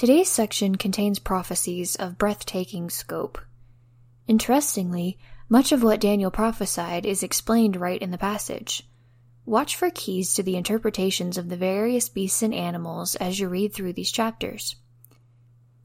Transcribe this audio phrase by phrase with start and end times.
[0.00, 3.38] Today's section contains prophecies of breathtaking scope.
[4.26, 8.88] Interestingly, much of what Daniel prophesied is explained right in the passage.
[9.44, 13.74] Watch for keys to the interpretations of the various beasts and animals as you read
[13.74, 14.74] through these chapters.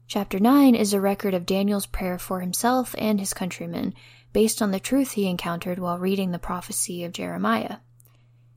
[0.06, 3.92] Chapter 9 is a record of Daniel's prayer for himself and his countrymen,
[4.32, 7.80] based on the truth he encountered while reading the prophecy of Jeremiah.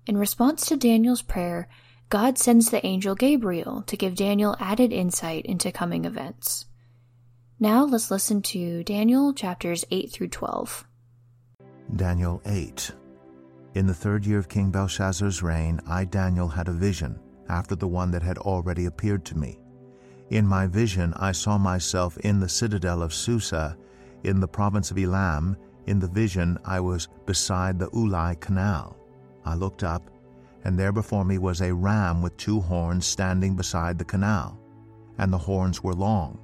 [0.08, 1.68] In response to Daniel's prayer,
[2.10, 6.66] God sends the angel Gabriel to give Daniel added insight into coming events.
[7.60, 10.88] Now let's listen to Daniel chapters 8 through 12.
[11.96, 12.94] Daniel 8.
[13.76, 17.88] In the third year of King Belshazzar's reign, I, Daniel, had a vision, after the
[17.88, 19.60] one that had already appeared to me.
[20.32, 23.78] In my vision, I saw myself in the citadel of Susa,
[24.24, 25.56] in the province of Elam.
[25.86, 28.98] In the vision, I was beside the Ulai Canal.
[29.46, 30.10] I looked up,
[30.64, 34.60] and there before me was a ram with two horns standing beside the canal,
[35.18, 36.40] and the horns were long.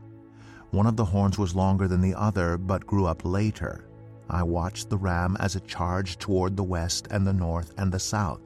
[0.72, 3.86] One of the horns was longer than the other, but grew up later.
[4.30, 8.00] I watched the ram as it charged toward the west and the north and the
[8.00, 8.42] south.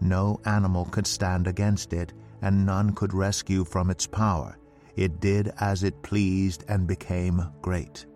[0.00, 4.58] No animal could stand against it, and none could rescue from its power.
[4.96, 8.06] It did as it pleased and became great.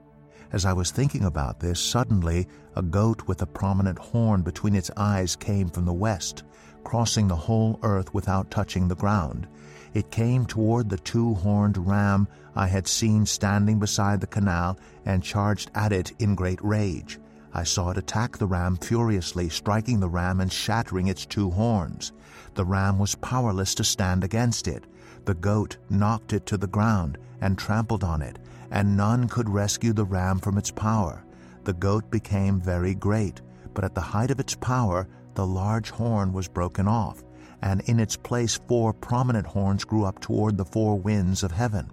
[0.52, 4.90] As I was thinking about this, suddenly a goat with a prominent horn between its
[4.96, 6.44] eyes came from the west,
[6.89, 9.47] crossing the whole earth without touching the ground.
[9.92, 15.22] It came toward the two horned ram I had seen standing beside the canal and
[15.22, 17.19] charged at it in great rage.
[17.53, 22.12] I saw it attack the ram furiously, striking the ram and shattering its two horns.
[22.54, 24.87] The ram was powerless to stand against it.
[25.27, 28.38] The goat knocked it to the ground and trampled on it,
[28.71, 31.22] and none could rescue the ram from its power.
[31.65, 33.43] The goat became very great,
[33.75, 35.06] but at the height of its power,
[35.38, 37.22] the large horn was broken off,
[37.62, 41.88] and in its place four prominent horns grew up toward the four winds of heaven.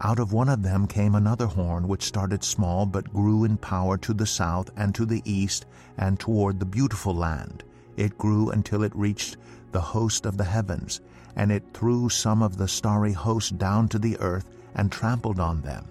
[0.00, 3.98] Out of one of them came another horn, which started small but grew in power
[3.98, 5.66] to the south and to the east
[5.98, 7.62] and toward the beautiful land.
[7.98, 9.36] It grew until it reached
[9.72, 11.02] the host of the heavens,
[11.36, 15.60] and it threw some of the starry host down to the earth and trampled on
[15.60, 15.88] them.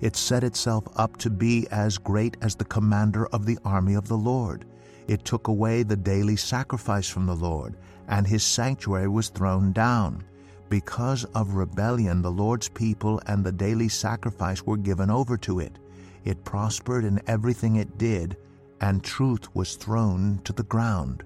[0.00, 4.08] It set itself up to be as great as the commander of the army of
[4.08, 4.64] the Lord.
[5.06, 7.76] It took away the daily sacrifice from the Lord,
[8.08, 10.24] and his sanctuary was thrown down.
[10.68, 15.78] Because of rebellion, the Lord's people and the daily sacrifice were given over to it.
[16.24, 18.36] It prospered in everything it did,
[18.80, 21.24] and truth was thrown to the ground.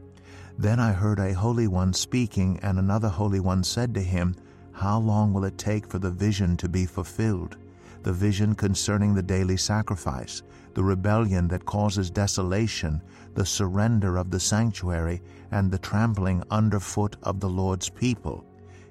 [0.59, 4.35] Then I heard a holy one speaking, and another holy one said to him,
[4.73, 7.57] How long will it take for the vision to be fulfilled?
[8.03, 10.43] The vision concerning the daily sacrifice,
[10.75, 13.03] the rebellion that causes desolation,
[13.37, 18.45] the surrender of the sanctuary, and the trampling underfoot of the Lord's people.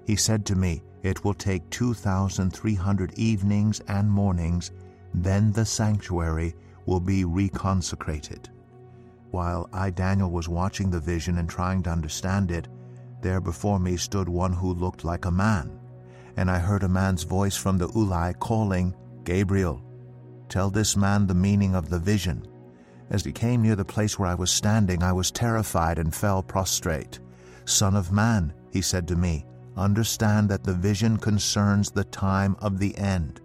[0.05, 4.71] He said to me, It will take 2,300 evenings and mornings,
[5.13, 8.45] then the sanctuary will be reconsecrated.
[9.31, 12.67] While I, Daniel, was watching the vision and trying to understand it,
[13.21, 15.79] there before me stood one who looked like a man.
[16.37, 19.83] And I heard a man's voice from the Ulai calling, Gabriel,
[20.49, 22.45] tell this man the meaning of the vision.
[23.09, 26.41] As he came near the place where I was standing, I was terrified and fell
[26.41, 27.19] prostrate.
[27.65, 29.45] Son of man, he said to me,
[29.77, 33.41] understand that the vision concerns the time of the end.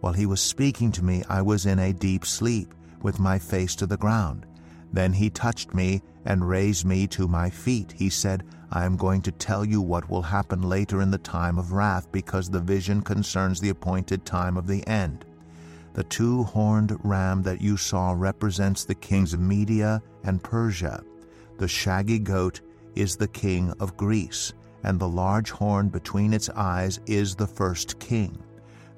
[0.00, 3.74] While he was speaking to me, I was in a deep sleep, with my face
[3.76, 4.46] to the ground.
[4.92, 7.92] Then he touched me and raised me to my feet.
[7.92, 11.58] He said, I am going to tell you what will happen later in the time
[11.58, 15.24] of wrath, because the vision concerns the appointed time of the end.
[15.92, 21.02] The two horned ram that you saw represents the kings of Media and Persia.
[21.58, 22.60] The shaggy goat
[22.94, 24.52] is the king of Greece,
[24.84, 28.38] and the large horn between its eyes is the first king.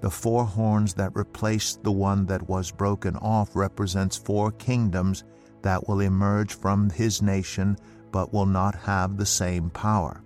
[0.01, 5.25] The four horns that replaced the one that was broken off represents four kingdoms
[5.63, 7.79] that will emerge from his nation
[8.11, 10.23] but will not have the same power.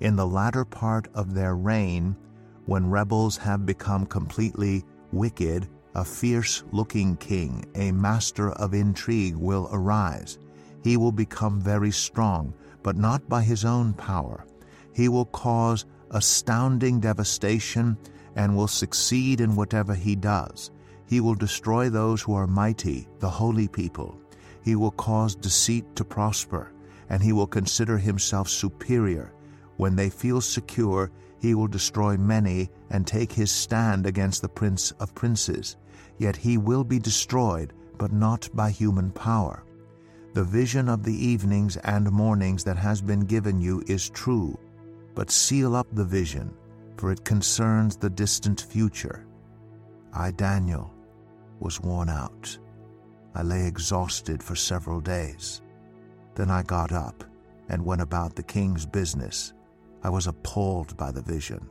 [0.00, 2.16] In the latter part of their reign,
[2.66, 9.68] when rebels have become completely wicked, a fierce looking king, a master of intrigue, will
[9.72, 10.38] arise.
[10.82, 14.46] He will become very strong, but not by his own power.
[14.94, 17.96] He will cause astounding devastation
[18.36, 20.70] and will succeed in whatever he does.
[21.06, 24.18] He will destroy those who are mighty, the holy people.
[24.64, 26.72] He will cause deceit to prosper,
[27.08, 29.32] and he will consider himself superior.
[29.76, 31.10] When they feel secure,
[31.40, 35.76] he will destroy many and take his stand against the prince of princes.
[36.22, 39.64] Yet he will be destroyed, but not by human power.
[40.34, 44.56] The vision of the evenings and mornings that has been given you is true,
[45.16, 46.54] but seal up the vision,
[46.96, 49.26] for it concerns the distant future.
[50.12, 50.94] I, Daniel,
[51.58, 52.56] was worn out.
[53.34, 55.60] I lay exhausted for several days.
[56.36, 57.24] Then I got up
[57.68, 59.54] and went about the king's business.
[60.04, 61.68] I was appalled by the vision.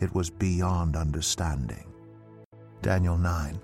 [0.00, 1.86] It was beyond understanding.
[2.82, 3.60] Daniel 9.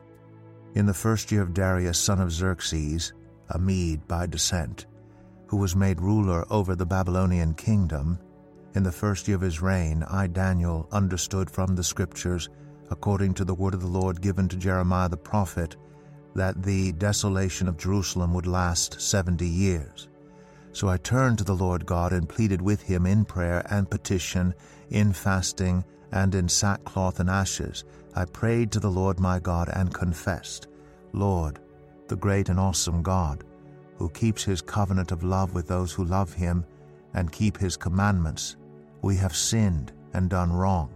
[0.78, 3.12] In the first year of Darius, son of Xerxes,
[3.48, 4.86] a Mede by descent,
[5.48, 8.16] who was made ruler over the Babylonian kingdom,
[8.76, 12.48] in the first year of his reign, I, Daniel, understood from the Scriptures,
[12.92, 15.74] according to the word of the Lord given to Jeremiah the prophet,
[16.36, 20.08] that the desolation of Jerusalem would last seventy years.
[20.70, 24.54] So I turned to the Lord God and pleaded with him in prayer and petition,
[24.90, 27.82] in fasting, and in sackcloth and ashes.
[28.14, 30.67] I prayed to the Lord my God and confessed,
[31.12, 31.60] Lord,
[32.08, 33.44] the great and awesome God,
[33.96, 36.64] who keeps his covenant of love with those who love him
[37.14, 38.56] and keep his commandments.
[39.02, 40.90] We have sinned and done wrong.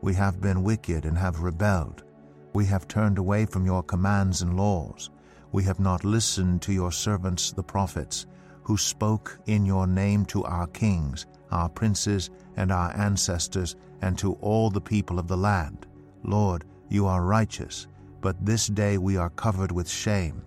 [0.00, 2.04] We have been wicked and have rebelled.
[2.52, 5.10] We have turned away from your commands and laws.
[5.52, 8.26] We have not listened to your servants the prophets,
[8.62, 14.34] who spoke in your name to our kings, our princes, and our ancestors, and to
[14.34, 15.86] all the people of the land.
[16.22, 17.86] Lord, you are righteous
[18.20, 20.42] but this day we are covered with shame.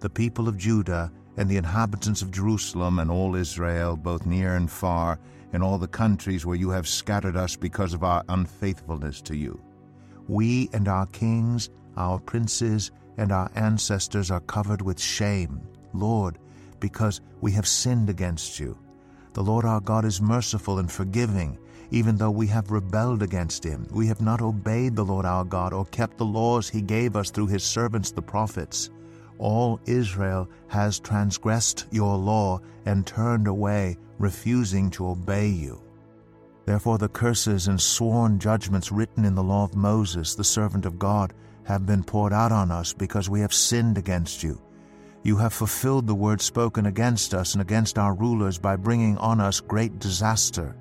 [0.00, 4.70] The people of Judah and the inhabitants of Jerusalem and all Israel, both near and
[4.70, 5.18] far,
[5.52, 9.60] in all the countries where you have scattered us because of our unfaithfulness to you.
[10.28, 15.60] We and our kings, our princes, and our ancestors are covered with shame,
[15.92, 16.38] Lord,
[16.80, 18.78] because we have sinned against you.
[19.32, 21.58] The Lord our God is merciful and forgiving,
[21.90, 23.86] even though we have rebelled against him.
[23.90, 27.30] We have not obeyed the Lord our God or kept the laws he gave us
[27.30, 28.90] through his servants the prophets.
[29.38, 35.82] All Israel has transgressed your law and turned away, refusing to obey you.
[36.64, 40.98] Therefore, the curses and sworn judgments written in the law of Moses, the servant of
[40.98, 41.32] God,
[41.64, 44.60] have been poured out on us because we have sinned against you.
[45.22, 49.40] You have fulfilled the word spoken against us and against our rulers by bringing on
[49.40, 50.76] us great disaster.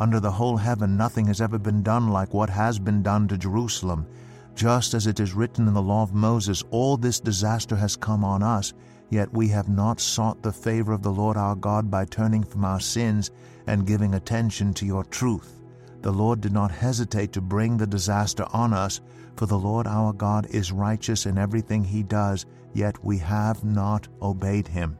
[0.00, 3.36] Under the whole heaven nothing has ever been done like what has been done to
[3.36, 4.06] Jerusalem.
[4.54, 8.24] Just as it is written in the law of Moses, all this disaster has come
[8.24, 8.72] on us,
[9.10, 12.64] yet we have not sought the favor of the Lord our God by turning from
[12.64, 13.30] our sins
[13.66, 15.60] and giving attention to your truth.
[16.00, 19.02] The Lord did not hesitate to bring the disaster on us,
[19.36, 24.08] for the Lord our God is righteous in everything he does, yet we have not
[24.22, 24.96] obeyed him.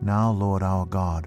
[0.00, 1.26] Now, Lord our God,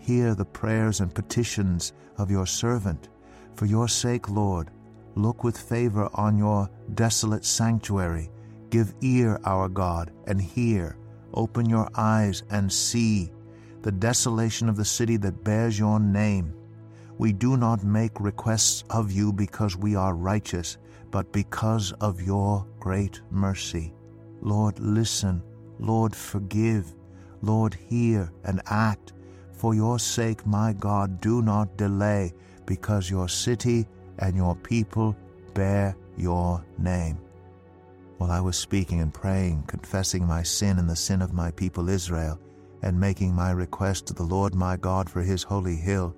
[0.00, 3.10] Hear the prayers and petitions of your servant.
[3.54, 4.70] For your sake, Lord,
[5.14, 8.30] look with favor on your desolate sanctuary.
[8.70, 10.96] Give ear, our God, and hear.
[11.34, 13.30] Open your eyes and see
[13.82, 16.54] the desolation of the city that bears your name.
[17.18, 20.78] We do not make requests of you because we are righteous,
[21.10, 23.92] but because of your great mercy.
[24.40, 25.42] Lord, listen.
[25.78, 26.94] Lord, forgive.
[27.42, 29.12] Lord, hear and act.
[29.60, 32.32] For your sake, my God, do not delay,
[32.64, 33.86] because your city
[34.18, 35.14] and your people
[35.52, 37.18] bear your name.
[38.16, 41.90] While I was speaking and praying, confessing my sin and the sin of my people
[41.90, 42.40] Israel,
[42.80, 46.16] and making my request to the Lord my God for his holy hill,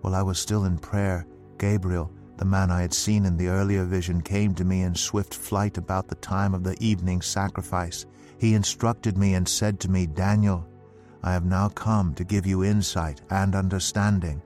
[0.00, 1.28] while I was still in prayer,
[1.58, 5.32] Gabriel, the man I had seen in the earlier vision, came to me in swift
[5.32, 8.04] flight about the time of the evening sacrifice.
[8.38, 10.66] He instructed me and said to me, Daniel,
[11.22, 14.42] I have now come to give you insight and understanding.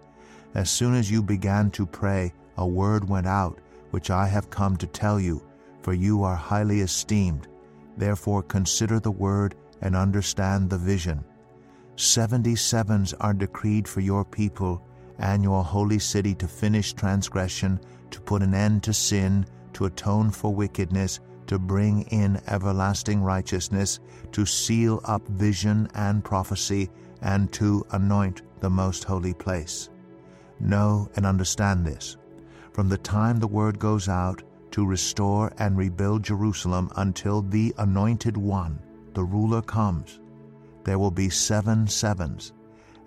[0.55, 3.59] As soon as you began to pray, a word went out,
[3.91, 5.43] which I have come to tell you,
[5.83, 7.49] for you are highly esteemed.
[7.97, 11.25] Therefore consider the word and understand the vision.
[11.97, 14.83] Seventy sevens are decreed for your people
[15.19, 17.79] and your holy city to finish transgression,
[18.11, 24.01] to put an end to sin, to atone for wickedness, to bring in everlasting righteousness,
[24.33, 26.91] to seal up vision and prophecy,
[27.23, 29.91] and to anoint the most holy place.
[30.61, 32.17] Know and understand this.
[32.73, 38.37] From the time the word goes out to restore and rebuild Jerusalem until the Anointed
[38.37, 38.81] One,
[39.15, 40.21] the ruler, comes,
[40.83, 42.53] there will be seven sevens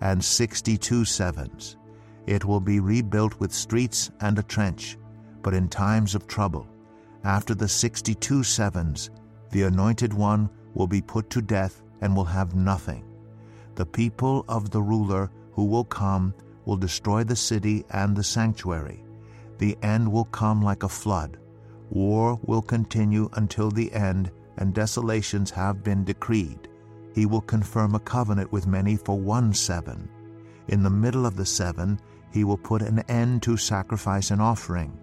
[0.01, 1.77] and sixty-two sevens.
[2.25, 4.98] It will be rebuilt with streets and a trench,
[5.41, 6.67] but in times of trouble.
[7.24, 9.09] After the sixty-two sevens,
[9.51, 13.03] the Anointed One will be put to death and will have nothing.
[13.75, 16.33] The people of the ruler who will come
[16.65, 19.03] will destroy the city and the sanctuary.
[19.57, 21.38] The end will come like a flood.
[21.89, 26.67] War will continue until the end, and desolations have been decreed.
[27.15, 30.09] He will confirm a covenant with many for one seven.
[30.67, 32.00] In the middle of the seven,
[32.31, 34.95] he will put an end to sacrifice and offering.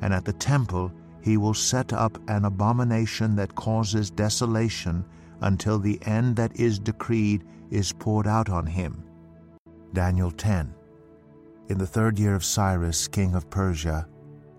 [0.00, 0.90] And at the temple,
[1.22, 5.04] he will set up an abomination that causes desolation
[5.40, 9.02] until the end that is decreed is poured out on him.
[9.92, 10.74] Daniel 10.
[11.68, 14.06] In the third year of Cyrus, king of Persia,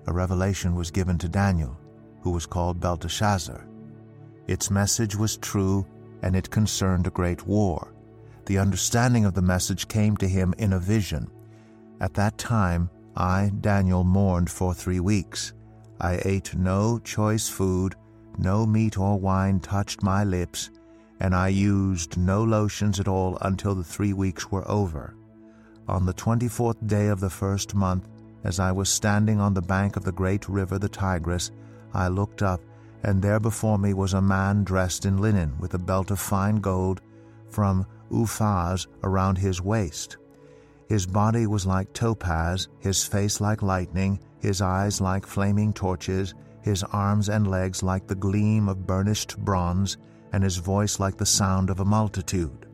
[0.07, 1.77] a revelation was given to Daniel,
[2.21, 3.67] who was called Belteshazzar.
[4.47, 5.85] Its message was true,
[6.21, 7.93] and it concerned a great war.
[8.45, 11.29] The understanding of the message came to him in a vision.
[12.01, 15.53] At that time, I, Daniel, mourned for three weeks.
[16.03, 17.95] I ate no choice food,
[18.37, 20.69] no meat or wine touched my lips,
[21.21, 25.15] and I used no lotions at all until the three weeks were over.
[25.87, 28.09] On the twenty fourth day of the first month,
[28.43, 31.51] as I was standing on the bank of the great river the Tigris,
[31.93, 32.59] I looked up,
[33.03, 36.57] and there before me was a man dressed in linen, with a belt of fine
[36.57, 36.99] gold
[37.47, 40.17] from Uphaz around his waist.
[40.87, 46.83] His body was like topaz, his face like lightning, his eyes like flaming torches, his
[46.83, 49.97] arms and legs like the gleam of burnished bronze,
[50.31, 52.67] and his voice like the sound of a multitude.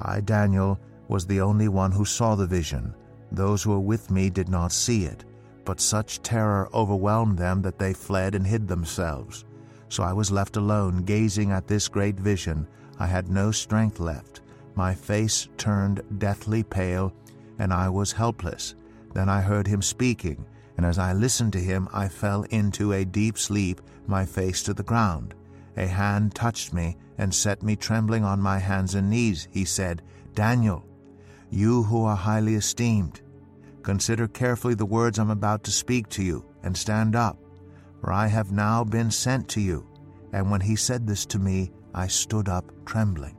[0.00, 2.94] I, Daniel, was the only one who saw the vision.
[3.32, 5.24] Those who were with me did not see it,
[5.64, 9.44] but such terror overwhelmed them that they fled and hid themselves.
[9.88, 12.66] So I was left alone, gazing at this great vision.
[12.98, 14.40] I had no strength left.
[14.74, 17.12] My face turned deathly pale,
[17.58, 18.74] and I was helpless.
[19.14, 20.46] Then I heard him speaking,
[20.76, 24.74] and as I listened to him, I fell into a deep sleep, my face to
[24.74, 25.34] the ground.
[25.76, 29.48] A hand touched me and set me trembling on my hands and knees.
[29.50, 30.02] He said,
[30.34, 30.84] Daniel,
[31.50, 33.20] you who are highly esteemed,
[33.82, 37.38] consider carefully the words I'm about to speak to you, and stand up,
[38.00, 39.86] for I have now been sent to you.
[40.32, 43.36] And when he said this to me, I stood up trembling.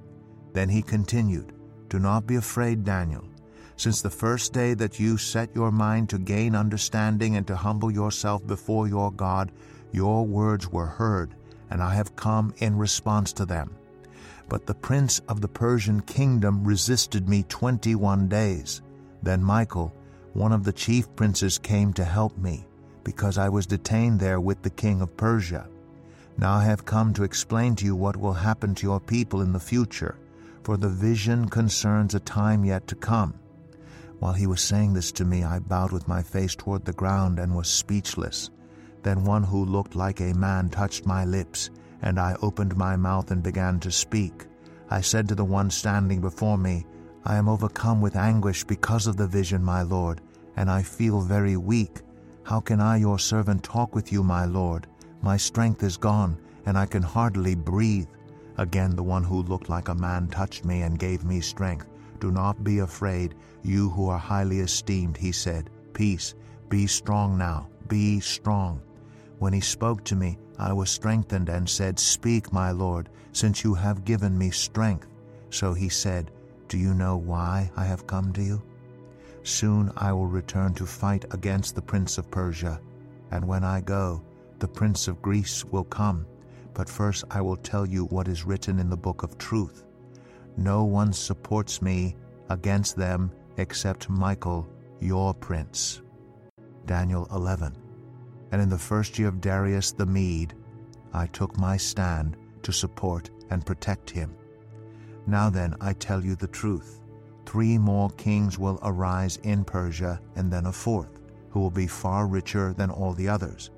[0.53, 1.53] Then he continued,
[1.89, 3.26] Do not be afraid, Daniel.
[3.77, 7.91] Since the first day that you set your mind to gain understanding and to humble
[7.91, 9.51] yourself before your God,
[9.91, 11.35] your words were heard,
[11.69, 13.75] and I have come in response to them.
[14.49, 18.81] But the prince of the Persian kingdom resisted me twenty one days.
[19.21, 19.93] Then Michael,
[20.33, 22.65] one of the chief princes, came to help me,
[23.03, 25.67] because I was detained there with the king of Persia.
[26.39, 29.53] Now I have come to explain to you what will happen to your people in
[29.53, 30.17] the future,
[30.63, 33.35] for the vision concerns a time yet to come.
[34.19, 37.39] While he was saying this to me, I bowed with my face toward the ground
[37.39, 38.49] and was speechless.
[39.03, 41.69] Then one who looked like a man touched my lips,
[42.01, 44.47] and I opened my mouth and began to speak.
[44.89, 46.85] I said to the one standing before me,
[47.25, 50.21] I am overcome with anguish because of the vision, my Lord,
[50.55, 52.01] and I feel very weak.
[52.43, 54.87] How can I, your servant, talk with you, my Lord?
[55.21, 58.07] My strength is gone, and I can hardly breathe.
[58.57, 61.87] Again the one who looked like a man touched me and gave me strength.
[62.19, 65.69] Do not be afraid, you who are highly esteemed, he said.
[65.93, 66.35] Peace,
[66.69, 68.81] be strong now, be strong.
[69.39, 73.75] When he spoke to me, I was strengthened and said, Speak, my Lord, since you
[73.75, 75.07] have given me strength.
[75.49, 76.31] So he said,
[76.67, 78.61] Do you know why I have come to you?
[79.43, 82.81] Soon I will return to fight against the prince of Persia,
[83.31, 84.21] and when I go,
[84.59, 86.25] the prince of Greece will come.
[86.73, 89.83] But first I will tell you what is written in the book of truth.
[90.57, 92.15] No one supports me
[92.49, 94.67] against them except Michael,
[94.99, 96.01] your prince.
[96.85, 97.75] Daniel 11
[98.51, 100.53] and in the first year of Darius the Mede,
[101.13, 104.35] I took my stand to support and protect him.
[105.25, 107.01] Now then, I tell you the truth.
[107.45, 112.27] Three more kings will arise in Persia, and then a fourth, who will be far
[112.27, 113.71] richer than all the others.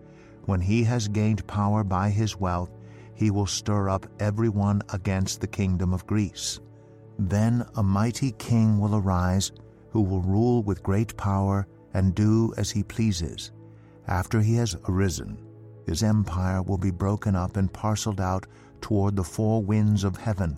[0.46, 2.72] When he has gained power by his wealth,
[3.14, 6.60] he will stir up everyone against the kingdom of Greece.
[7.20, 9.52] Then a mighty king will arise,
[9.92, 13.52] who will rule with great power and do as he pleases
[14.10, 15.38] after he has arisen,
[15.86, 18.48] his empire will be broken up and parceled out
[18.82, 20.58] toward the four winds of heaven.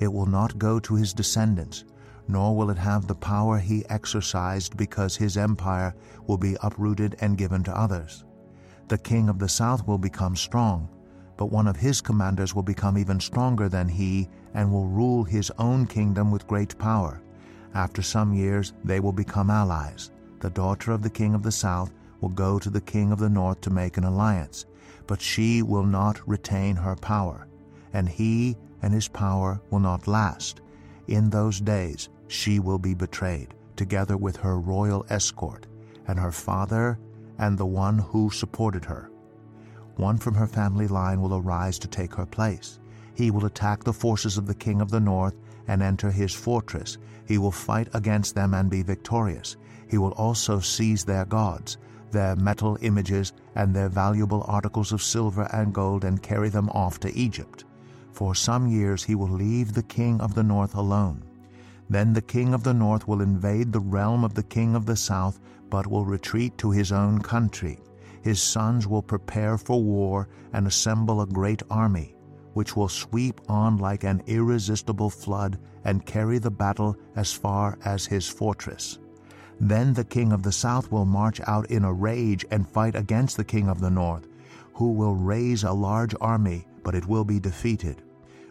[0.00, 1.84] It will not go to his descendants,
[2.26, 5.94] nor will it have the power he exercised because his empire
[6.26, 8.24] will be uprooted and given to others.
[8.88, 10.88] The king of the south will become strong,
[11.38, 15.50] but one of his commanders will become even stronger than he and will rule his
[15.58, 17.22] own kingdom with great power.
[17.74, 20.10] After some years they will become allies.
[20.40, 23.28] The daughter of the king of the south will go to the king of the
[23.28, 24.66] north to make an alliance,
[25.06, 27.46] but she will not retain her power,
[27.92, 30.60] and he and his power will not last.
[31.06, 35.68] In those days she will be betrayed, together with her royal escort,
[36.08, 36.98] and her father
[37.38, 39.08] and the one who supported her.
[39.98, 42.78] One from her family line will arise to take her place.
[43.14, 45.34] He will attack the forces of the king of the north
[45.66, 46.98] and enter his fortress.
[47.26, 49.56] He will fight against them and be victorious.
[49.90, 51.78] He will also seize their gods,
[52.12, 57.00] their metal images, and their valuable articles of silver and gold, and carry them off
[57.00, 57.64] to Egypt.
[58.12, 61.24] For some years he will leave the king of the north alone.
[61.90, 64.96] Then the king of the north will invade the realm of the king of the
[64.96, 65.40] south,
[65.70, 67.80] but will retreat to his own country.
[68.28, 72.14] His sons will prepare for war and assemble a great army,
[72.52, 78.04] which will sweep on like an irresistible flood and carry the battle as far as
[78.04, 78.98] his fortress.
[79.58, 83.38] Then the king of the south will march out in a rage and fight against
[83.38, 84.28] the king of the north,
[84.74, 88.02] who will raise a large army, but it will be defeated.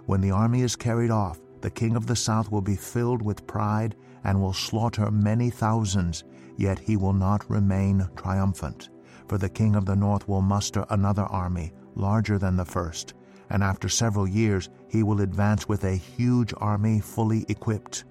[0.08, 3.46] When the army is carried off, the king of the south will be filled with
[3.46, 6.24] pride and will slaughter many thousands,
[6.56, 8.90] yet he will not remain triumphant.
[9.28, 13.14] For the king of the north will muster another army, larger than the first,
[13.50, 18.06] and after several years he will advance with a huge army fully equipped.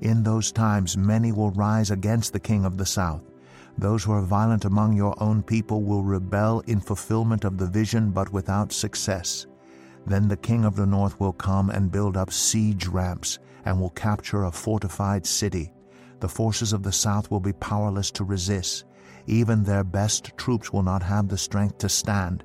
[0.00, 3.22] In those times many will rise against the king of the south.
[3.78, 8.10] Those who are violent among your own people will rebel in fulfillment of the vision,
[8.10, 9.46] but without success.
[10.06, 13.90] Then the king of the north will come and build up siege ramps and will
[13.90, 15.72] capture a fortified city.
[16.20, 18.84] The forces of the south will be powerless to resist.
[19.28, 22.44] Even their best troops will not have the strength to stand.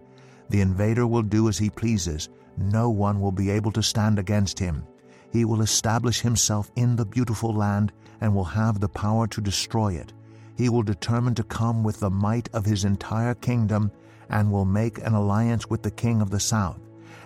[0.49, 2.27] The invader will do as he pleases.
[2.57, 4.83] No one will be able to stand against him.
[5.31, 9.93] He will establish himself in the beautiful land and will have the power to destroy
[9.93, 10.11] it.
[10.57, 13.89] He will determine to come with the might of his entire kingdom
[14.29, 16.81] and will make an alliance with the king of the south.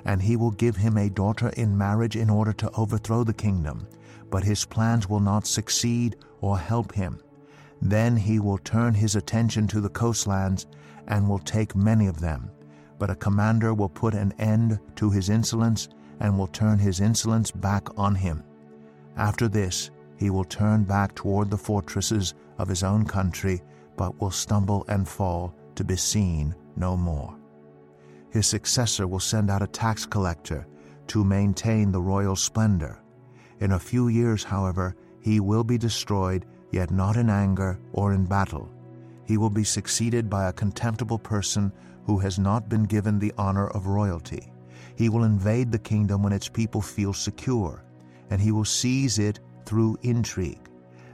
[0.05, 3.87] And he will give him a daughter in marriage in order to overthrow the kingdom.
[4.29, 7.19] But his plans will not succeed or help him.
[7.81, 10.65] Then he will turn his attention to the coastlands
[11.07, 12.51] and will take many of them.
[12.99, 15.87] But a commander will put an end to his insolence
[16.19, 18.43] and will turn his insolence back on him.
[19.15, 23.61] After this, he will turn back toward the fortresses of his own country,
[23.95, 27.37] but will stumble and fall to be seen no more.
[28.31, 30.67] His successor will send out a tax collector
[31.07, 32.99] to maintain the royal splendor.
[33.59, 38.25] In a few years, however, he will be destroyed, yet not in anger or in
[38.25, 38.69] battle.
[39.25, 41.71] He will be succeeded by a contemptible person
[42.05, 44.51] who has not been given the honor of royalty.
[44.95, 47.83] He will invade the kingdom when its people feel secure,
[48.29, 50.69] and he will seize it through intrigue.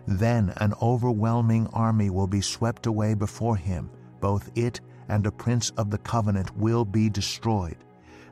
[0.05, 3.89] Then an overwhelming army will be swept away before him.
[4.19, 7.77] Both it and a prince of the covenant will be destroyed.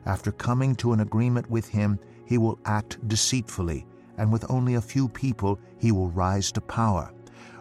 [0.06, 3.86] After coming to an agreement with him, he will act deceitfully,
[4.18, 7.12] and with only a few people he will rise to power.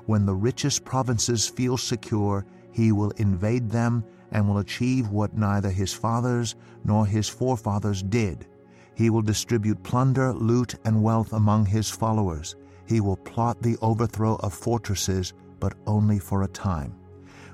[0.06, 5.70] When the richest provinces feel secure, he will invade them and will achieve what neither
[5.70, 8.48] his fathers nor his forefathers did.
[8.96, 12.56] He will distribute plunder, loot, and wealth among his followers.
[12.86, 16.96] He will plot the overthrow of fortresses, but only for a time.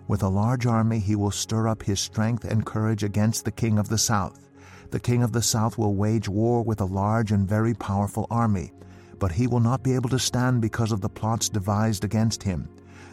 [0.07, 3.77] With a large army he will stir up his strength and courage against the king
[3.77, 4.46] of the south.
[4.89, 8.71] The king of the south will wage war with a large and very powerful army,
[9.19, 12.69] but he will not be able to stand because of the plots devised against him.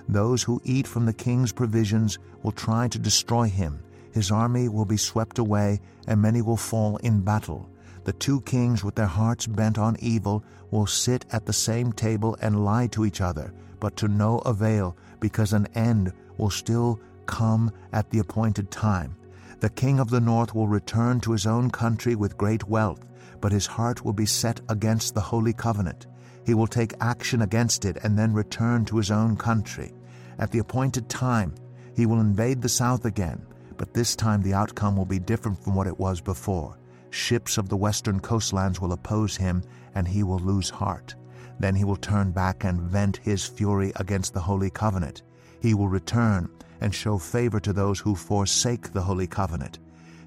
[0.09, 3.81] Those who eat from the king's provisions will try to destroy him.
[4.13, 7.69] His army will be swept away, and many will fall in battle.
[8.05, 12.37] The two kings, with their hearts bent on evil, will sit at the same table
[12.41, 17.73] and lie to each other, but to no avail, because an end will still come
[17.93, 19.17] at the appointed time.
[19.65, 23.03] The king of the north will return to his own country with great wealth,
[23.41, 26.07] but his heart will be set against the holy covenant.
[26.45, 29.95] He will take action against it and then return to his own country.
[30.39, 31.55] At the appointed time,
[31.97, 33.47] he will invade the south again,
[33.79, 36.79] but this time the outcome will be different from what it was before.
[37.09, 39.63] Ships of the western coastlands will oppose him,
[39.95, 41.15] and he will lose heart.
[41.59, 45.23] Then he will turn back and vent his fury against the Holy Covenant.
[45.63, 46.51] He will return
[46.85, 49.79] and show favor to those who forsake the Holy Covenant.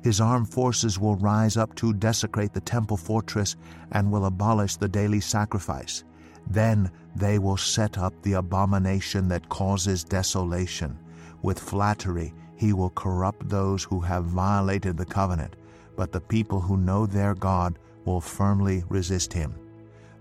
[0.01, 3.55] His armed forces will rise up to desecrate the temple fortress
[3.91, 6.03] and will abolish the daily sacrifice.
[6.49, 10.97] Then they will set up the abomination that causes desolation.
[11.43, 15.57] With flattery he will corrupt those who have violated the covenant,
[15.95, 19.53] but the people who know their God will firmly resist him.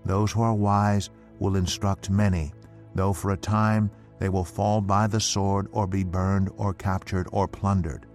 [0.05, 2.53] Those who are wise will instruct many,
[2.93, 7.27] though for a time they will fall by the sword or be burned or captured
[7.31, 8.05] or plundered.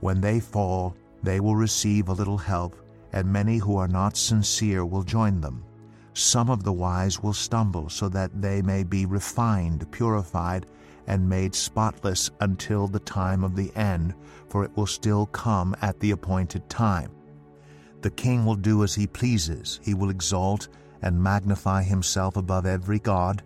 [0.00, 2.76] When they fall, they will receive a little help,
[3.12, 5.64] and many who are not sincere will join them.
[6.14, 10.66] Some of the wise will stumble so that they may be refined, purified,
[11.06, 14.14] and made spotless until the time of the end,
[14.48, 17.10] for it will still come at the appointed time.
[18.02, 19.80] The king will do as he pleases.
[19.82, 20.68] He will exalt
[21.02, 23.42] and magnify himself above every god,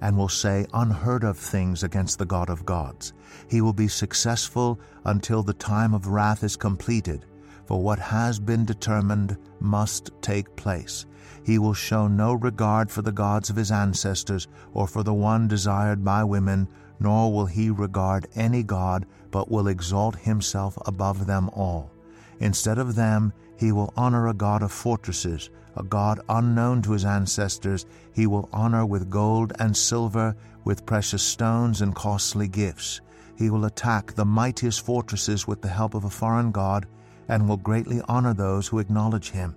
[0.00, 3.12] and will say unheard of things against the God of gods.
[3.48, 7.24] He will be successful until the time of wrath is completed,
[7.64, 11.06] for what has been determined must take place.
[11.44, 15.48] He will show no regard for the gods of his ancestors or for the one
[15.48, 21.48] desired by women, nor will he regard any god, but will exalt himself above them
[21.50, 21.90] all.
[22.40, 27.04] Instead of them, he will honor a god of fortresses, a God unknown to his
[27.04, 30.34] ancestors, he will honor with gold and silver,
[30.64, 33.00] with precious stones and costly gifts.
[33.36, 36.86] He will attack the mightiest fortresses with the help of a foreign God,
[37.28, 39.54] and will greatly honor those who acknowledge him.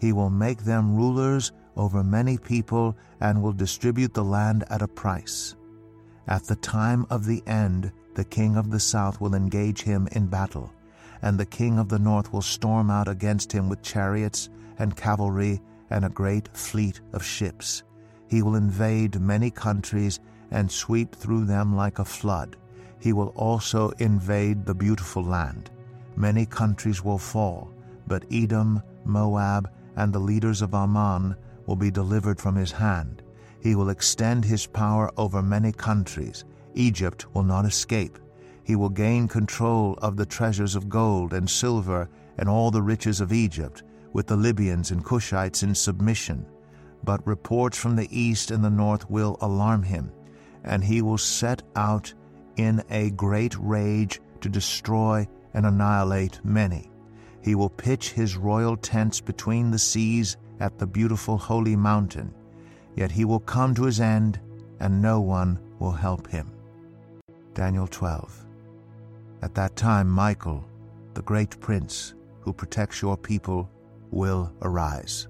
[0.00, 4.88] He will make them rulers over many people, and will distribute the land at a
[4.88, 5.56] price.
[6.26, 10.26] At the time of the end, the king of the south will engage him in
[10.26, 10.72] battle,
[11.22, 15.60] and the king of the north will storm out against him with chariots and cavalry
[15.90, 17.82] and a great fleet of ships.
[18.28, 22.56] He will invade many countries and sweep through them like a flood.
[22.98, 25.70] He will also invade the beautiful land.
[26.16, 27.72] Many countries will fall,
[28.06, 31.36] but Edom, Moab, and the leaders of Ammon
[31.66, 33.22] will be delivered from his hand.
[33.60, 36.44] He will extend his power over many countries.
[36.74, 38.18] Egypt will not escape.
[38.62, 43.20] He will gain control of the treasures of gold and silver and all the riches
[43.20, 46.46] of Egypt with the Libyans and Cushites in submission.
[47.04, 50.12] But reports from the east and the north will alarm him,
[50.64, 52.12] and he will set out
[52.56, 56.90] in a great rage to destroy and annihilate many.
[57.42, 62.34] He will pitch his royal tents between the seas at the beautiful holy mountain.
[62.96, 64.40] Yet he will come to his end,
[64.80, 66.52] and no one will help him.
[67.54, 68.44] Daniel 12.
[69.42, 70.64] At that time, Michael,
[71.14, 73.70] the great prince who protects your people,
[74.10, 75.28] will arise.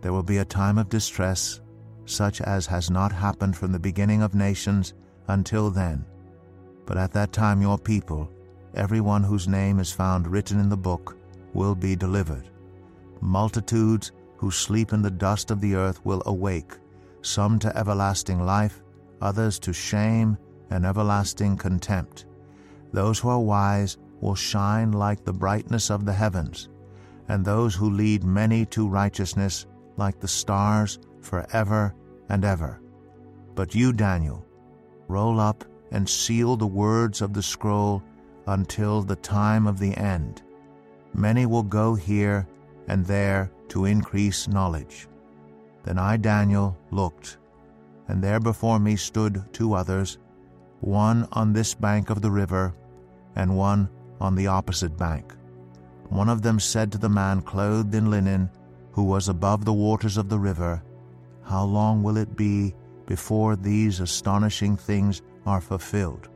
[0.00, 1.60] There will be a time of distress,
[2.04, 4.94] such as has not happened from the beginning of nations
[5.28, 6.04] until then.
[6.86, 8.30] But at that time your people,
[8.74, 11.16] everyone whose name is found written in the book,
[11.54, 12.50] will be delivered.
[13.20, 16.72] Multitudes who sleep in the dust of the earth will awake,
[17.22, 18.82] some to everlasting life,
[19.22, 20.36] others to shame
[20.70, 22.26] and everlasting contempt.
[22.92, 26.68] Those who are wise will shine like the brightness of the heavens
[27.28, 31.94] and those who lead many to righteousness like the stars forever
[32.28, 32.80] and ever.
[33.54, 34.44] But you, Daniel,
[35.08, 38.02] roll up and seal the words of the scroll
[38.46, 40.42] until the time of the end.
[41.14, 42.46] Many will go here
[42.88, 45.08] and there to increase knowledge.
[45.84, 47.38] Then I, Daniel, looked,
[48.08, 50.18] and there before me stood two others,
[50.80, 52.74] one on this bank of the river,
[53.36, 53.88] and one
[54.20, 55.34] on the opposite bank.
[56.10, 58.50] One of them said to the man clothed in linen,
[58.92, 60.82] who was above the waters of the river,
[61.42, 62.74] How long will it be
[63.06, 66.28] before these astonishing things are fulfilled?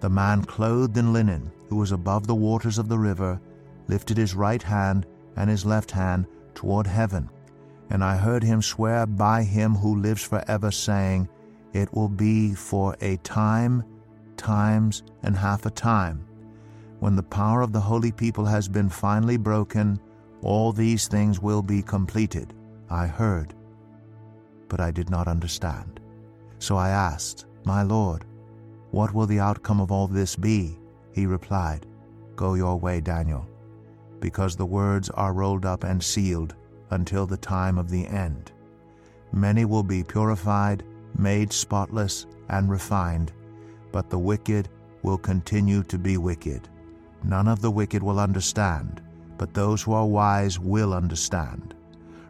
[0.00, 3.40] The man clothed in linen, who was above the waters of the river,
[3.86, 5.06] lifted his right hand
[5.36, 7.30] and his left hand toward heaven.
[7.90, 11.28] And I heard him swear by him who lives forever, saying,
[11.72, 13.84] It will be for a time,
[14.36, 16.26] times, and half a time
[17.02, 19.98] when the power of the holy people has been finally broken,
[20.40, 22.54] all these things will be completed.
[22.88, 23.54] I heard,
[24.68, 25.98] but I did not understand.
[26.60, 28.24] So I asked, My Lord,
[28.92, 30.78] what will the outcome of all this be?
[31.12, 31.86] He replied,
[32.36, 33.48] Go your way, Daniel,
[34.20, 36.54] because the words are rolled up and sealed
[36.90, 38.52] until the time of the end.
[39.32, 40.84] Many will be purified,
[41.18, 43.32] made spotless, and refined,
[43.90, 44.68] but the wicked
[45.02, 46.68] will continue to be wicked.
[47.24, 49.00] None of the wicked will understand,
[49.38, 51.74] but those who are wise will understand.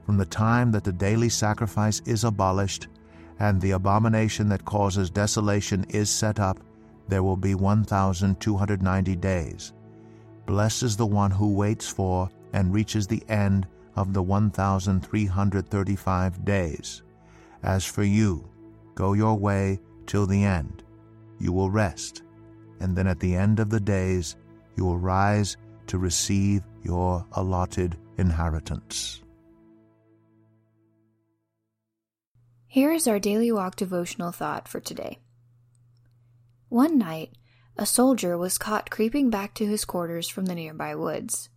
[0.04, 2.88] From the time that the daily sacrifice is abolished,
[3.38, 6.58] and the abomination that causes desolation is set up,
[7.08, 9.72] there will be 1,290 days.
[10.46, 17.02] Blessed is the one who waits for and reaches the end of the 1,335 days.
[17.62, 18.48] As for you,
[18.94, 20.82] go your way till the end.
[21.38, 22.22] You will rest,
[22.80, 24.36] and then at the end of the days
[24.76, 25.56] you will rise
[25.86, 29.22] to receive your allotted inheritance.
[32.66, 35.18] Here is our daily walk devotional thought for today.
[36.68, 37.32] One night,
[37.76, 41.50] a soldier was caught creeping back to his quarters from the nearby woods.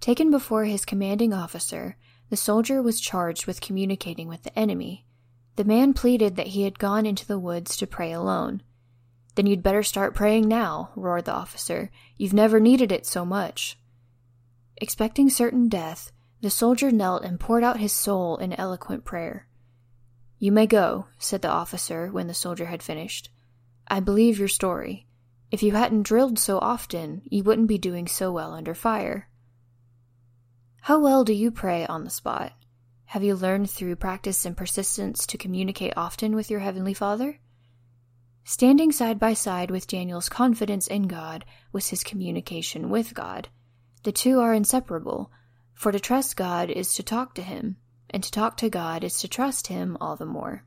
[0.00, 1.96] Taken before his commanding officer,
[2.30, 5.06] the soldier was charged with communicating with the enemy.
[5.56, 8.62] The man pleaded that he had gone into the woods to pray alone.
[9.34, 11.90] Then you'd better start praying now, roared the officer.
[12.16, 13.78] You've never needed it so much.
[14.76, 19.46] Expecting certain death, the soldier knelt and poured out his soul in eloquent prayer.
[20.38, 23.30] You may go, said the officer when the soldier had finished.
[23.88, 25.06] I believe your story.
[25.50, 29.28] If you hadn't drilled so often, you wouldn't be doing so well under fire.
[30.82, 32.52] How well do you pray on the spot?
[33.06, 37.40] Have you learned through practice and persistence to communicate often with your Heavenly Father?
[38.44, 43.48] Standing side by side with Daniel's confidence in God was his communication with God.
[44.02, 45.30] The two are inseparable,
[45.74, 47.76] for to trust God is to talk to Him,
[48.08, 50.64] and to talk to God is to trust Him all the more.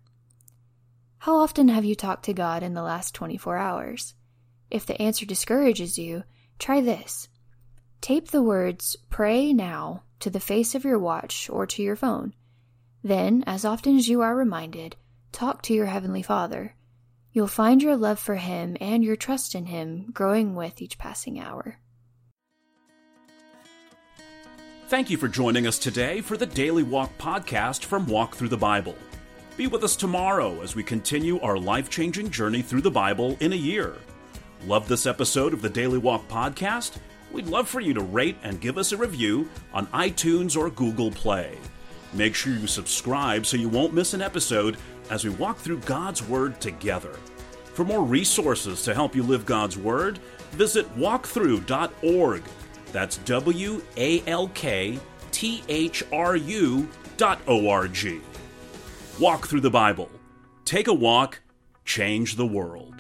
[1.20, 4.14] How often have you talked to God in the last 24 hours?
[4.70, 6.24] If the answer discourages you,
[6.60, 7.28] try this.
[8.02, 12.34] Tape the words Pray Now to the face of your watch or to your phone.
[13.04, 14.96] Then, as often as you are reminded,
[15.32, 16.76] talk to your Heavenly Father.
[17.36, 21.40] You'll find your love for Him and your trust in Him growing with each passing
[21.40, 21.80] hour.
[24.88, 28.56] Thank you for joining us today for the Daily Walk podcast from Walk Thru the
[28.56, 28.96] Bible.
[29.58, 33.54] Be with us tomorrow as we continue our life changing journey through the Bible in
[33.54, 33.96] a year.
[34.68, 36.98] Love this episode of the Daily Walk podcast?
[37.32, 41.10] We'd love for you to rate and give us a review on iTunes or Google
[41.10, 41.58] Play.
[42.14, 44.78] Make sure you subscribe so you won't miss an episode
[45.14, 47.14] as we walk through God's Word together.
[47.76, 50.18] For more resources to help you live God's Word,
[50.52, 52.42] visit walkthru.org.
[52.92, 55.00] That's W A L K
[55.32, 58.22] T H R U dot O R G.
[59.20, 60.10] Walk Thru the Bible.
[60.66, 61.42] Take a walk,
[61.86, 62.93] change the world.